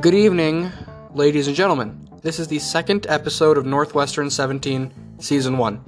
Good 0.00 0.14
evening, 0.14 0.70
ladies 1.12 1.48
and 1.48 1.56
gentlemen. 1.56 2.08
This 2.22 2.38
is 2.38 2.46
the 2.46 2.60
second 2.60 3.08
episode 3.08 3.58
of 3.58 3.66
Northwestern 3.66 4.30
17, 4.30 4.92
Season 5.18 5.58
1. 5.58 5.84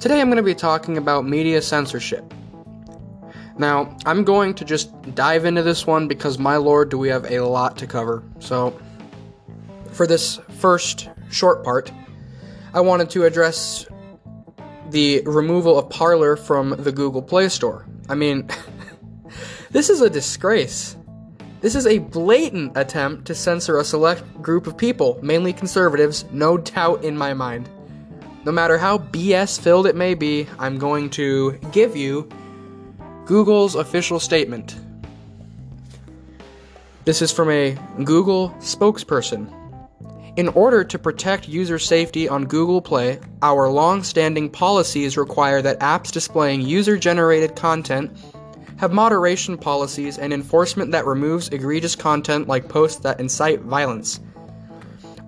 Today 0.00 0.20
I'm 0.20 0.26
going 0.26 0.38
to 0.38 0.42
be 0.42 0.56
talking 0.56 0.98
about 0.98 1.24
media 1.24 1.62
censorship. 1.62 2.24
Now, 3.56 3.96
I'm 4.06 4.24
going 4.24 4.54
to 4.54 4.64
just 4.64 4.90
dive 5.14 5.44
into 5.44 5.62
this 5.62 5.86
one 5.86 6.08
because, 6.08 6.40
my 6.40 6.56
lord, 6.56 6.88
do 6.88 6.98
we 6.98 7.08
have 7.10 7.30
a 7.30 7.38
lot 7.40 7.76
to 7.78 7.86
cover. 7.86 8.24
So, 8.40 8.76
for 9.92 10.08
this 10.08 10.40
first 10.58 11.10
short 11.30 11.62
part, 11.62 11.92
I 12.74 12.80
wanted 12.80 13.08
to 13.10 13.24
address 13.24 13.86
the 14.88 15.22
removal 15.26 15.78
of 15.78 15.88
Parler 15.90 16.34
from 16.34 16.70
the 16.70 16.90
Google 16.90 17.22
Play 17.22 17.50
Store. 17.50 17.86
I 18.08 18.16
mean, 18.16 18.48
this 19.70 19.90
is 19.90 20.00
a 20.00 20.10
disgrace. 20.10 20.96
This 21.60 21.74
is 21.74 21.86
a 21.86 21.98
blatant 21.98 22.72
attempt 22.74 23.26
to 23.26 23.34
censor 23.34 23.78
a 23.78 23.84
select 23.84 24.24
group 24.40 24.66
of 24.66 24.78
people, 24.78 25.18
mainly 25.22 25.52
conservatives, 25.52 26.24
no 26.32 26.56
doubt 26.56 27.04
in 27.04 27.18
my 27.18 27.34
mind. 27.34 27.68
No 28.46 28.52
matter 28.52 28.78
how 28.78 28.96
BS 28.96 29.60
filled 29.60 29.86
it 29.86 29.94
may 29.94 30.14
be, 30.14 30.46
I'm 30.58 30.78
going 30.78 31.10
to 31.10 31.58
give 31.70 31.94
you 31.94 32.26
Google's 33.26 33.74
official 33.74 34.18
statement. 34.18 34.76
This 37.04 37.20
is 37.20 37.30
from 37.30 37.50
a 37.50 37.76
Google 38.04 38.50
spokesperson. 38.60 39.52
In 40.36 40.48
order 40.48 40.82
to 40.82 40.98
protect 40.98 41.46
user 41.46 41.78
safety 41.78 42.26
on 42.26 42.46
Google 42.46 42.80
Play, 42.80 43.20
our 43.42 43.68
long 43.68 44.02
standing 44.02 44.48
policies 44.48 45.18
require 45.18 45.60
that 45.60 45.80
apps 45.80 46.10
displaying 46.10 46.62
user 46.62 46.96
generated 46.96 47.54
content 47.54 48.16
have 48.80 48.94
moderation 48.94 49.58
policies 49.58 50.16
and 50.16 50.32
enforcement 50.32 50.90
that 50.90 51.04
removes 51.04 51.50
egregious 51.50 51.94
content 51.94 52.48
like 52.48 52.66
posts 52.66 52.98
that 53.02 53.20
incite 53.20 53.60
violence. 53.60 54.20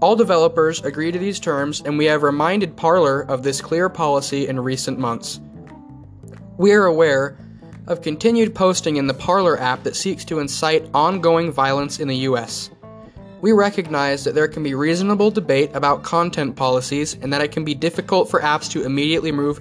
All 0.01 0.17
developers 0.17 0.83
agree 0.85 1.13
to 1.13 1.19
these 1.19 1.39
terms, 1.39 1.83
and 1.83 1.99
we 1.99 2.07
have 2.07 2.23
reminded 2.23 2.79
Parler 2.79 3.21
of 3.21 3.43
this 3.43 3.61
clear 3.61 3.91
policy 3.91 4.49
in 4.49 4.59
recent 4.59 4.99
months. 4.99 5.39
We 6.57 6.73
are 6.73 6.87
aware 6.87 7.37
of 7.89 8.01
continued 8.01 8.55
posting 8.55 8.97
in 8.97 9.07
the 9.07 9.13
Parler 9.13 9.61
app 9.61 9.83
that 9.83 9.97
seeks 9.97 10.25
to 10.25 10.39
incite 10.39 10.89
ongoing 10.95 11.53
violence 11.53 12.01
in 12.01 12.09
the 12.09 12.25
US. 12.29 12.71
We 13.43 13.53
recognize 13.53 14.25
that 14.25 14.35
there 14.35 14.49
can 14.49 14.63
be 14.63 14.75
reasonable 14.75 15.31
debate 15.31 15.73
about 15.75 16.05
content 16.05 16.57
policies 16.57 17.19
and 17.21 17.31
that 17.35 17.43
it 17.43 17.53
can 17.53 17.67
be 17.67 17.75
difficult 17.75 18.31
for 18.31 18.41
apps 18.41 18.71
to 18.71 18.85
immediately 18.85 19.31
remove 19.31 19.61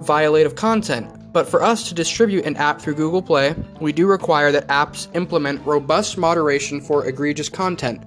violative 0.00 0.56
content, 0.56 1.19
but 1.32 1.48
for 1.48 1.62
us 1.62 1.88
to 1.88 1.94
distribute 1.94 2.44
an 2.44 2.56
app 2.56 2.80
through 2.80 2.94
Google 2.94 3.22
Play, 3.22 3.54
we 3.80 3.92
do 3.92 4.06
require 4.06 4.50
that 4.52 4.66
apps 4.68 5.14
implement 5.14 5.64
robust 5.64 6.18
moderation 6.18 6.80
for 6.80 7.06
egregious 7.06 7.48
content. 7.48 8.02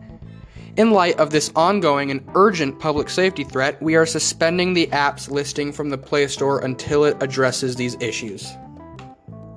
In 0.75 0.91
light 0.91 1.19
of 1.19 1.29
this 1.29 1.51
ongoing 1.55 2.11
and 2.11 2.27
urgent 2.35 2.79
public 2.79 3.07
safety 3.09 3.44
threat, 3.44 3.81
we 3.81 3.95
are 3.95 4.05
suspending 4.05 4.73
the 4.73 4.91
app's 4.91 5.29
listing 5.29 5.71
from 5.71 5.89
the 5.89 5.97
Play 5.97 6.27
Store 6.27 6.59
until 6.59 7.05
it 7.05 7.16
addresses 7.21 7.75
these 7.75 7.95
issues. 8.01 8.51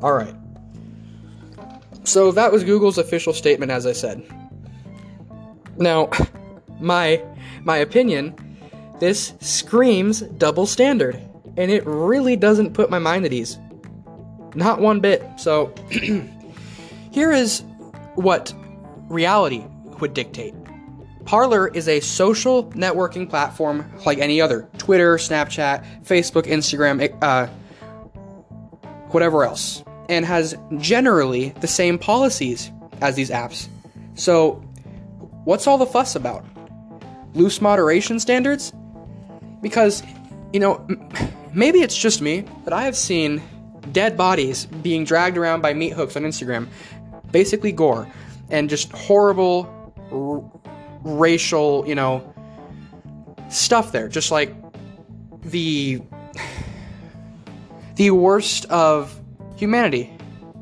Alright. 0.03 0.35
So 2.05 2.31
that 2.33 2.53
was 2.53 2.63
Google's 2.63 2.99
official 2.99 3.33
statement, 3.33 3.73
as 3.73 3.87
I 3.87 3.93
said. 3.93 4.23
Now, 5.77 6.11
my 6.81 7.23
my 7.65 7.79
opinion, 7.79 8.35
this 9.01 9.33
screams 9.41 10.21
double 10.21 10.67
standard 10.67 11.21
and 11.57 11.71
it 11.71 11.85
really 11.87 12.37
doesn't 12.37 12.75
put 12.75 12.91
my 12.91 12.99
mind 12.99 13.25
at 13.25 13.33
ease. 13.33 13.59
Not 14.55 14.81
one 14.81 15.01
bit. 15.01 15.25
So, 15.37 15.75
here 17.11 17.33
is 17.33 17.63
what 18.15 18.53
reality 19.09 19.65
would 20.01 20.15
dictate. 20.15 20.55
Parler 21.25 21.69
is 21.69 21.89
a 21.89 22.01
social 22.01 22.65
networking 22.71 23.29
platform 23.29 23.91
like 24.07 24.19
any 24.19 24.41
other 24.41 24.69
Twitter, 24.79 25.17
Snapchat, 25.17 26.05
Facebook, 26.05 26.45
Instagram, 26.47 27.17
uh, 27.21 27.49
whatever 29.09 29.45
else, 29.45 29.83
and 30.09 30.25
has 30.25 30.57
generally 30.79 31.51
the 31.61 31.67
same 31.67 31.99
policies 31.99 32.71
as 33.01 33.17
these 33.17 33.31
apps. 33.31 33.69
So, 34.15 34.55
what's 35.45 35.67
all 35.67 35.79
the 35.79 35.87
fuss 35.87 36.15
about? 36.15 36.45
Loose 37.35 37.61
moderation 37.61 38.21
standards? 38.21 38.73
Because, 39.61 40.03
you 40.53 40.61
know, 40.61 40.87
Maybe 41.57 41.81
it's 41.81 41.97
just 41.97 42.21
me, 42.21 42.45
but 42.65 42.75
I 42.75 42.83
have 42.83 42.95
seen 42.95 43.43
dead 43.91 44.15
bodies 44.15 44.67
being 44.67 45.05
dragged 45.05 45.39
around 45.39 45.63
by 45.63 45.73
meat 45.73 45.95
hooks 45.95 46.15
on 46.15 46.23
Instagram. 46.23 46.69
Basically, 47.33 47.73
gore. 47.73 48.07
And 48.51 48.69
just 48.69 48.93
horrible 48.93 49.67
r- 50.13 50.45
racial, 51.03 51.83
you 51.89 51.95
know, 51.95 52.31
stuff 53.49 53.91
there. 53.91 54.07
Just 54.07 54.31
like 54.31 54.55
the. 55.41 56.03
the 57.97 58.11
worst 58.11 58.67
of 58.67 59.19
humanity, 59.57 60.13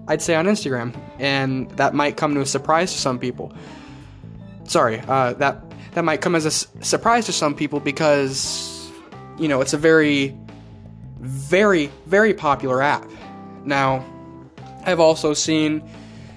I'd 0.06 0.22
say, 0.22 0.36
on 0.36 0.46
Instagram. 0.46 0.96
And 1.18 1.68
that 1.72 1.92
might 1.92 2.16
come 2.16 2.36
to 2.36 2.40
a 2.40 2.46
surprise 2.46 2.92
to 2.92 2.98
some 3.00 3.18
people. 3.18 3.52
Sorry, 4.62 5.00
uh, 5.08 5.32
that 5.34 5.60
that 5.94 6.04
might 6.04 6.20
come 6.20 6.36
as 6.36 6.44
a 6.44 6.54
s- 6.54 6.68
surprise 6.82 7.26
to 7.26 7.32
some 7.32 7.52
people 7.52 7.80
because, 7.80 8.92
you 9.40 9.48
know, 9.48 9.60
it's 9.60 9.72
a 9.72 9.78
very 9.78 10.38
very, 11.24 11.90
very 12.06 12.34
popular 12.34 12.82
app. 12.82 13.08
Now, 13.64 14.04
I've 14.84 15.00
also 15.00 15.32
seen 15.32 15.82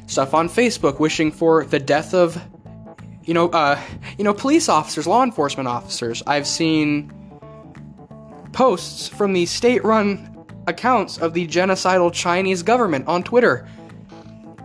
stuff 0.08 0.34
on 0.34 0.48
Facebook 0.48 1.00
wishing 1.00 1.32
for 1.32 1.66
the 1.66 1.80
death 1.80 2.14
of, 2.14 2.42
you 3.26 3.34
know, 3.34 3.50
uh, 3.50 3.80
you 4.18 4.24
know, 4.24 4.34
police 4.34 4.70
officers, 4.70 5.06
law 5.06 5.24
enforcement 5.24 5.68
officers. 5.68 6.24
I've 6.26 6.48
seen 6.48 7.12
posts 8.54 9.08
from 9.10 9.34
the 9.34 9.46
state-run 9.46 10.46
accounts 10.68 11.18
of 11.18 11.34
the 11.34 11.46
genocidal 11.48 12.12
Chinese 12.14 12.64
government 12.64 13.08
on 13.08 13.24
Twitter. 13.24 13.68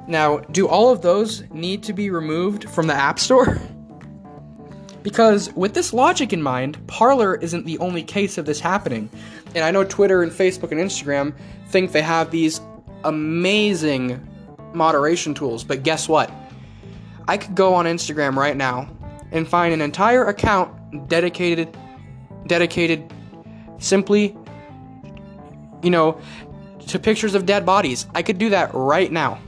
Now, 0.06 0.38
do 0.38 0.68
all 0.68 0.90
of 0.90 1.02
those 1.02 1.42
need 1.50 1.82
to 1.84 1.92
be 1.92 2.10
removed 2.10 2.68
from 2.70 2.86
the 2.86 2.94
App 2.94 3.18
Store? 3.18 3.60
because 5.02 5.52
with 5.54 5.74
this 5.74 5.92
logic 5.92 6.32
in 6.32 6.42
mind, 6.42 6.84
Parler 6.86 7.34
isn't 7.36 7.66
the 7.66 7.78
only 7.78 8.02
case 8.02 8.38
of 8.38 8.46
this 8.46 8.60
happening. 8.60 9.08
And 9.54 9.64
I 9.64 9.70
know 9.70 9.84
Twitter 9.84 10.22
and 10.22 10.32
Facebook 10.32 10.72
and 10.72 10.80
Instagram 10.80 11.34
think 11.66 11.92
they 11.92 12.02
have 12.02 12.30
these 12.30 12.60
amazing 13.04 14.26
moderation 14.72 15.34
tools, 15.34 15.64
but 15.64 15.82
guess 15.82 16.08
what? 16.08 16.30
I 17.28 17.36
could 17.36 17.54
go 17.54 17.74
on 17.74 17.84
Instagram 17.84 18.36
right 18.36 18.56
now 18.56 18.88
and 19.30 19.46
find 19.46 19.74
an 19.74 19.80
entire 19.80 20.24
account 20.24 21.08
dedicated 21.08 21.76
dedicated 22.46 23.10
simply 23.78 24.36
you 25.82 25.90
know 25.90 26.20
to 26.86 26.98
pictures 26.98 27.34
of 27.34 27.46
dead 27.46 27.64
bodies. 27.64 28.06
I 28.14 28.22
could 28.22 28.38
do 28.38 28.50
that 28.50 28.70
right 28.74 29.12
now. 29.12 29.38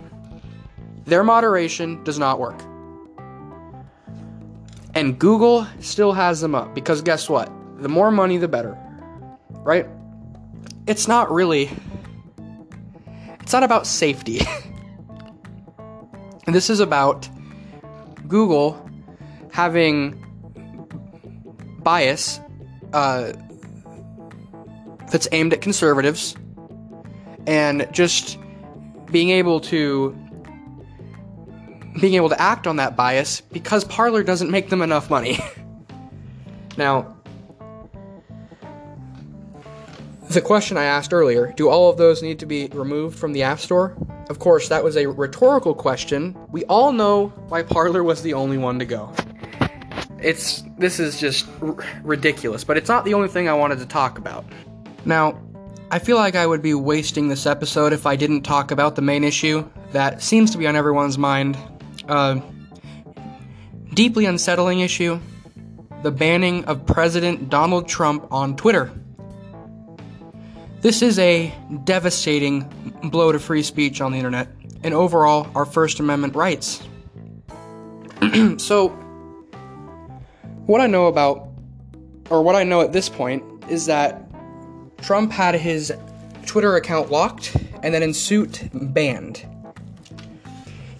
Their 1.04 1.24
moderation 1.24 2.02
does 2.04 2.18
not 2.18 2.38
work. 2.38 2.60
And 4.94 5.18
Google 5.18 5.66
still 5.80 6.12
has 6.12 6.40
them 6.40 6.54
up 6.54 6.74
because 6.74 7.02
guess 7.02 7.28
what? 7.28 7.50
The 7.82 7.88
more 7.88 8.12
money 8.12 8.36
the 8.38 8.46
better 8.46 8.78
right? 9.64 9.86
It's 10.86 11.08
not 11.08 11.30
really. 11.30 11.70
It's 13.40 13.52
not 13.52 13.62
about 13.62 13.86
safety. 13.86 14.40
this 16.46 16.68
is 16.70 16.80
about 16.80 17.28
Google 18.28 18.80
having 19.52 20.20
bias 21.82 22.40
uh, 22.92 23.32
that's 25.10 25.28
aimed 25.32 25.52
at 25.52 25.60
conservatives 25.60 26.36
and 27.46 27.88
just 27.92 28.38
being 29.10 29.30
able 29.30 29.60
to 29.60 30.18
being 32.00 32.14
able 32.14 32.28
to 32.28 32.40
act 32.40 32.66
on 32.66 32.76
that 32.76 32.96
bias 32.96 33.40
because 33.40 33.84
Parler 33.84 34.22
doesn't 34.24 34.50
make 34.50 34.68
them 34.68 34.82
enough 34.82 35.10
money. 35.10 35.38
now, 36.76 37.13
The 40.34 40.40
question 40.40 40.76
I 40.76 40.82
asked 40.82 41.14
earlier 41.14 41.52
do 41.52 41.68
all 41.68 41.88
of 41.88 41.96
those 41.96 42.20
need 42.20 42.40
to 42.40 42.46
be 42.46 42.66
removed 42.72 43.16
from 43.16 43.32
the 43.32 43.44
App 43.44 43.60
Store? 43.60 43.96
Of 44.28 44.40
course, 44.40 44.68
that 44.68 44.82
was 44.82 44.96
a 44.96 45.06
rhetorical 45.06 45.74
question. 45.76 46.36
We 46.50 46.64
all 46.64 46.90
know 46.90 47.28
why 47.46 47.62
Parler 47.62 48.02
was 48.02 48.20
the 48.20 48.34
only 48.34 48.58
one 48.58 48.80
to 48.80 48.84
go. 48.84 49.12
It's 50.18 50.64
this 50.76 50.98
is 50.98 51.20
just 51.20 51.46
r- 51.62 51.76
ridiculous, 52.02 52.64
but 52.64 52.76
it's 52.76 52.88
not 52.88 53.04
the 53.04 53.14
only 53.14 53.28
thing 53.28 53.48
I 53.48 53.54
wanted 53.54 53.78
to 53.78 53.86
talk 53.86 54.18
about. 54.18 54.44
Now, 55.04 55.40
I 55.92 56.00
feel 56.00 56.16
like 56.16 56.34
I 56.34 56.48
would 56.48 56.62
be 56.62 56.74
wasting 56.74 57.28
this 57.28 57.46
episode 57.46 57.92
if 57.92 58.04
I 58.04 58.16
didn't 58.16 58.42
talk 58.42 58.72
about 58.72 58.96
the 58.96 59.02
main 59.02 59.22
issue 59.22 59.64
that 59.92 60.20
seems 60.20 60.50
to 60.50 60.58
be 60.58 60.66
on 60.66 60.74
everyone's 60.74 61.16
mind. 61.16 61.56
Uh, 62.08 62.40
deeply 63.94 64.24
unsettling 64.24 64.80
issue 64.80 65.20
the 66.02 66.10
banning 66.10 66.64
of 66.64 66.84
President 66.86 67.48
Donald 67.50 67.86
Trump 67.86 68.26
on 68.32 68.56
Twitter. 68.56 68.90
This 70.84 71.00
is 71.00 71.18
a 71.18 71.50
devastating 71.84 72.68
blow 73.04 73.32
to 73.32 73.38
free 73.38 73.62
speech 73.62 74.02
on 74.02 74.12
the 74.12 74.18
internet, 74.18 74.48
and 74.82 74.92
overall 74.92 75.50
our 75.54 75.64
First 75.64 75.98
Amendment 75.98 76.34
rights. 76.34 76.86
so, 78.58 78.88
what 80.66 80.82
I 80.82 80.86
know 80.86 81.06
about, 81.06 81.48
or 82.28 82.42
what 82.42 82.54
I 82.54 82.64
know 82.64 82.82
at 82.82 82.92
this 82.92 83.08
point, 83.08 83.42
is 83.70 83.86
that 83.86 84.26
Trump 85.00 85.32
had 85.32 85.54
his 85.54 85.90
Twitter 86.44 86.76
account 86.76 87.10
locked 87.10 87.56
and 87.82 87.94
then 87.94 88.02
in 88.02 88.12
suit 88.12 88.68
banned. 88.74 89.46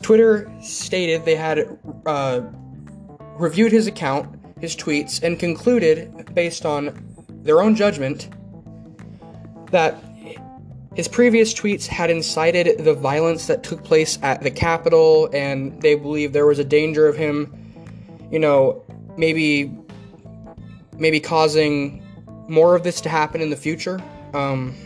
Twitter 0.01 0.51
stated 0.63 1.27
they 1.27 1.37
had 1.37 1.79
uh, 2.07 2.41
reviewed 3.37 3.71
his 3.71 3.87
account, 3.87 4.35
his 4.63 4.75
tweets, 4.75 5.23
and 5.23 5.39
concluded, 5.39 6.35
based 6.35 6.65
on 6.65 7.07
their 7.43 7.61
own 7.61 7.77
judgment, 7.77 8.31
that 9.75 9.97
his 10.95 11.09
previous 11.09 11.53
tweets 11.53 11.89
had 11.89 12.09
incited 12.09 12.85
the 12.85 12.95
violence 12.95 13.49
that 13.49 13.65
took 13.65 13.83
place 13.83 14.21
at 14.23 14.41
the 14.41 14.51
Capitol, 14.51 15.29
and 15.33 15.83
they 15.83 15.97
believe 15.97 16.33
there 16.33 16.47
was 16.47 16.61
a 16.61 16.65
danger 16.65 17.09
of 17.09 17.17
him, 17.17 17.53
you 18.31 18.39
know, 18.39 18.85
maybe 19.17 19.77
maybe 20.97 21.19
causing 21.19 22.01
more 22.47 22.77
of 22.77 22.85
this 22.85 23.01
to 23.01 23.09
happen 23.09 23.41
in 23.41 23.51
the 23.51 23.57
future. 23.57 24.01
Um, 24.33 24.77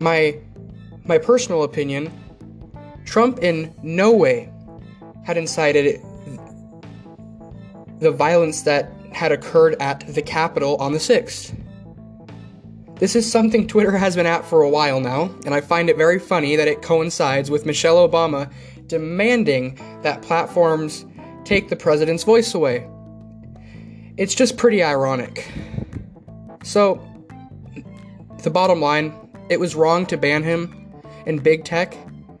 my 0.00 0.38
my 1.04 1.18
personal 1.18 1.62
opinion, 1.62 2.10
Trump 3.04 3.40
in 3.40 3.74
no 3.82 4.12
way 4.12 4.50
had 5.26 5.36
incited 5.36 6.00
the 7.98 8.10
violence 8.10 8.62
that 8.62 8.90
had 9.12 9.30
occurred 9.30 9.76
at 9.80 10.06
the 10.14 10.22
Capitol 10.22 10.76
on 10.76 10.92
the 10.92 10.98
6th. 10.98 11.54
This 13.04 13.16
is 13.16 13.30
something 13.30 13.66
Twitter 13.66 13.90
has 13.90 14.16
been 14.16 14.24
at 14.24 14.46
for 14.46 14.62
a 14.62 14.70
while 14.70 14.98
now, 14.98 15.24
and 15.44 15.52
I 15.54 15.60
find 15.60 15.90
it 15.90 15.98
very 15.98 16.18
funny 16.18 16.56
that 16.56 16.68
it 16.68 16.80
coincides 16.80 17.50
with 17.50 17.66
Michelle 17.66 18.08
Obama 18.08 18.50
demanding 18.86 19.78
that 20.00 20.22
platforms 20.22 21.04
take 21.44 21.68
the 21.68 21.76
president's 21.76 22.24
voice 22.24 22.54
away. 22.54 22.88
It's 24.16 24.34
just 24.34 24.56
pretty 24.56 24.82
ironic. 24.82 25.52
So, 26.62 26.98
the 28.42 28.48
bottom 28.48 28.80
line, 28.80 29.12
it 29.50 29.60
was 29.60 29.74
wrong 29.74 30.06
to 30.06 30.16
ban 30.16 30.42
him, 30.42 30.90
and 31.26 31.42
big 31.42 31.66
tech 31.66 31.94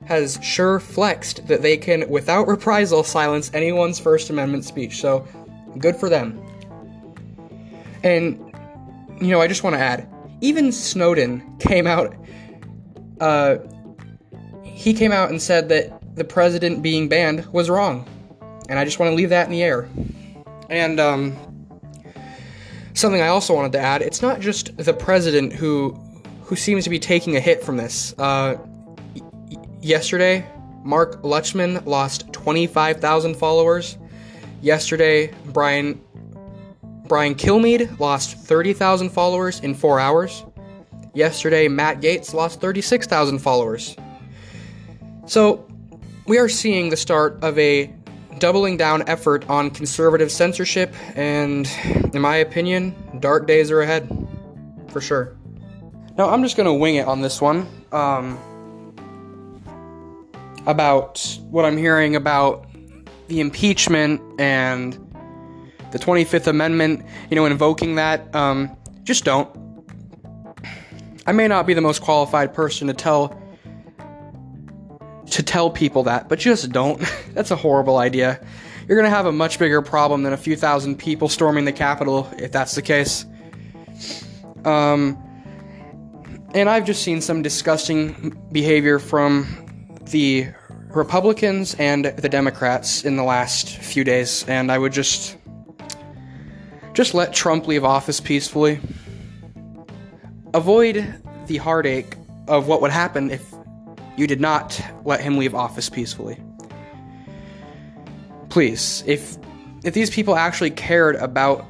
has 0.06 0.38
sure 0.42 0.80
flexed 0.80 1.46
that 1.46 1.60
they 1.60 1.76
can, 1.76 2.08
without 2.08 2.48
reprisal, 2.48 3.04
silence 3.04 3.50
anyone's 3.52 4.00
First 4.00 4.30
Amendment 4.30 4.64
speech. 4.64 4.98
So, 4.98 5.28
good 5.78 5.96
for 5.96 6.08
them. 6.08 6.42
And, 8.02 8.38
you 9.20 9.28
know, 9.28 9.42
I 9.42 9.46
just 9.46 9.62
want 9.62 9.76
to 9.76 9.80
add 9.80 10.08
even 10.40 10.72
Snowden 10.72 11.58
came 11.58 11.86
out, 11.86 12.14
uh, 13.20 13.56
he 14.62 14.92
came 14.92 15.12
out 15.12 15.30
and 15.30 15.40
said 15.40 15.68
that 15.70 16.16
the 16.16 16.24
president 16.24 16.82
being 16.82 17.08
banned 17.08 17.46
was 17.52 17.70
wrong. 17.70 18.08
And 18.68 18.78
I 18.78 18.84
just 18.84 18.98
want 18.98 19.10
to 19.10 19.14
leave 19.14 19.30
that 19.30 19.46
in 19.46 19.52
the 19.52 19.62
air. 19.62 19.88
And, 20.68 20.98
um, 20.98 21.36
something 22.94 23.20
I 23.20 23.28
also 23.28 23.54
wanted 23.54 23.72
to 23.72 23.80
add 23.80 24.02
it's 24.02 24.22
not 24.22 24.40
just 24.40 24.76
the 24.76 24.94
president 24.94 25.52
who 25.52 26.00
who 26.42 26.56
seems 26.56 26.84
to 26.84 26.90
be 26.90 26.98
taking 26.98 27.36
a 27.36 27.40
hit 27.40 27.62
from 27.62 27.76
this. 27.78 28.14
Uh, 28.18 28.56
y- 29.14 29.56
yesterday, 29.80 30.46
Mark 30.84 31.22
Lechman 31.22 31.84
lost 31.86 32.30
25,000 32.34 33.34
followers. 33.34 33.96
Yesterday, 34.60 35.32
Brian 35.46 35.98
Brian 37.06 37.34
Kilmeade 37.34 37.98
lost 38.00 38.36
30,000 38.38 39.10
followers 39.10 39.60
in 39.60 39.74
4 39.74 40.00
hours. 40.00 40.44
Yesterday, 41.12 41.68
Matt 41.68 42.00
Gaetz 42.00 42.34
lost 42.34 42.60
36,000 42.60 43.38
followers. 43.38 43.96
So, 45.26 45.66
we 46.26 46.38
are 46.38 46.48
seeing 46.48 46.88
the 46.88 46.96
start 46.96 47.38
of 47.42 47.58
a 47.58 47.92
doubling 48.38 48.76
down 48.76 49.06
effort 49.08 49.48
on 49.48 49.70
conservative 49.70 50.32
censorship, 50.32 50.94
and 51.14 51.70
in 52.12 52.20
my 52.20 52.36
opinion, 52.36 52.94
dark 53.20 53.46
days 53.46 53.70
are 53.70 53.82
ahead. 53.82 54.08
For 54.88 55.00
sure. 55.00 55.36
Now, 56.16 56.30
I'm 56.30 56.42
just 56.42 56.56
going 56.56 56.66
to 56.66 56.72
wing 56.72 56.96
it 56.96 57.06
on 57.06 57.20
this 57.20 57.40
one. 57.40 57.66
Um, 57.92 58.38
about 60.66 61.38
what 61.50 61.64
I'm 61.64 61.76
hearing 61.76 62.16
about 62.16 62.66
the 63.28 63.40
impeachment 63.40 64.20
and 64.40 64.98
the 65.94 66.00
25th 66.00 66.48
Amendment, 66.48 67.06
you 67.30 67.36
know, 67.36 67.46
invoking 67.46 67.94
that. 67.94 68.34
Um, 68.34 68.76
just 69.04 69.24
don't. 69.24 69.48
I 71.24 71.30
may 71.30 71.46
not 71.46 71.68
be 71.68 71.74
the 71.74 71.80
most 71.80 72.02
qualified 72.02 72.52
person 72.52 72.88
to 72.88 72.94
tell 72.94 73.40
to 75.30 75.42
tell 75.42 75.70
people 75.70 76.02
that, 76.02 76.28
but 76.28 76.40
just 76.40 76.72
don't. 76.72 77.00
That's 77.32 77.52
a 77.52 77.56
horrible 77.56 77.98
idea. 77.98 78.44
You're 78.88 78.98
going 78.98 79.08
to 79.08 79.16
have 79.16 79.26
a 79.26 79.32
much 79.32 79.60
bigger 79.60 79.80
problem 79.82 80.24
than 80.24 80.32
a 80.32 80.36
few 80.36 80.56
thousand 80.56 80.98
people 80.98 81.28
storming 81.28 81.64
the 81.64 81.72
Capitol 81.72 82.28
if 82.38 82.52
that's 82.52 82.74
the 82.74 82.82
case. 82.82 83.24
Um, 84.66 85.16
and 86.54 86.68
I've 86.68 86.84
just 86.84 87.02
seen 87.02 87.22
some 87.22 87.40
disgusting 87.40 88.36
behavior 88.52 88.98
from 88.98 89.46
the 90.10 90.48
Republicans 90.88 91.74
and 91.78 92.04
the 92.04 92.28
Democrats 92.28 93.04
in 93.04 93.16
the 93.16 93.24
last 93.24 93.68
few 93.68 94.04
days, 94.04 94.44
and 94.48 94.70
I 94.70 94.76
would 94.76 94.92
just 94.92 95.38
just 96.94 97.12
let 97.12 97.32
Trump 97.32 97.66
leave 97.66 97.84
office 97.84 98.20
peacefully. 98.20 98.80
Avoid 100.54 101.22
the 101.46 101.58
heartache 101.58 102.16
of 102.48 102.68
what 102.68 102.80
would 102.80 102.92
happen 102.92 103.30
if 103.30 103.54
you 104.16 104.26
did 104.26 104.40
not 104.40 104.80
let 105.04 105.20
him 105.20 105.36
leave 105.36 105.54
office 105.54 105.90
peacefully. 105.90 106.40
Please, 108.48 109.02
if 109.06 109.36
if 109.82 109.92
these 109.92 110.08
people 110.08 110.36
actually 110.36 110.70
cared 110.70 111.16
about 111.16 111.66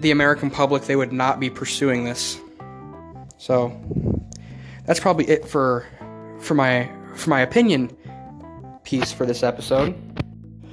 the 0.00 0.10
American 0.10 0.50
public, 0.50 0.84
they 0.84 0.96
would 0.96 1.12
not 1.12 1.38
be 1.38 1.50
pursuing 1.50 2.04
this. 2.04 2.40
So 3.36 3.78
that's 4.86 4.98
probably 4.98 5.28
it 5.28 5.46
for 5.46 5.86
for 6.40 6.54
my 6.54 6.90
for 7.14 7.30
my 7.30 7.40
opinion 7.40 7.94
piece 8.84 9.12
for 9.12 9.26
this 9.26 9.42
episode. 9.42 9.94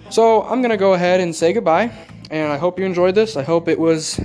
So 0.09 0.43
I'm 0.43 0.61
gonna 0.61 0.77
go 0.77 0.93
ahead 0.93 1.19
and 1.19 1.35
say 1.35 1.51
goodbye, 1.51 1.91
and 2.31 2.51
I 2.51 2.57
hope 2.57 2.79
you 2.79 2.85
enjoyed 2.85 3.13
this. 3.13 3.35
I 3.35 3.43
hope 3.43 3.67
it 3.67 3.77
was, 3.77 4.19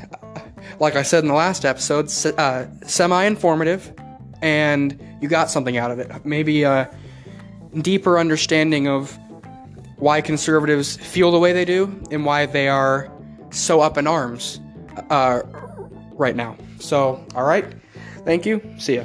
like 0.81 0.95
I 0.95 1.03
said 1.03 1.25
in 1.25 1.29
the 1.29 1.35
last 1.35 1.65
episode, 1.65 2.07
uh, 2.39 2.67
semi-informative, 2.87 3.93
and 4.41 4.99
you 5.21 5.29
got 5.29 5.51
something 5.51 5.77
out 5.77 5.91
of 5.91 5.99
it. 5.99 6.25
Maybe 6.25 6.63
a 6.63 6.89
deeper 7.83 8.19
understanding 8.19 8.87
of 8.89 9.19
why 9.97 10.21
conservatives 10.21 10.97
feel 10.97 11.31
the 11.33 11.39
way 11.39 11.53
they 11.53 11.65
do 11.65 12.03
and 12.11 12.25
why 12.25 12.47
they 12.47 12.69
are 12.69 13.11
so 13.51 13.81
up 13.81 13.99
in 13.99 14.07
arms 14.07 14.61
uh, 15.11 15.43
right 16.13 16.37
now. 16.37 16.57
So, 16.79 17.25
all 17.35 17.45
right. 17.45 17.67
Thank 18.25 18.47
you. 18.47 18.61
See 18.79 18.97
ya. 18.97 19.05